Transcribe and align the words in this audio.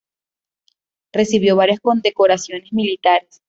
Recibió 1.13 1.55
varias 1.55 1.79
condecoraciones 1.79 2.73
militares. 2.73 3.39